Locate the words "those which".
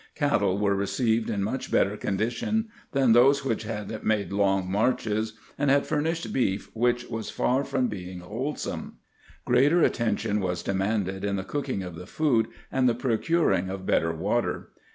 3.13-3.65